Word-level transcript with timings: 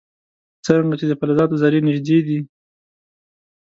څرنګه 0.65 0.95
چې 0.99 1.05
د 1.07 1.13
فلزاتو 1.19 1.55
ذرې 1.61 1.79
نژدې 1.87 2.19
دي. 2.27 2.39